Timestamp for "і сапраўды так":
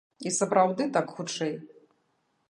0.27-1.13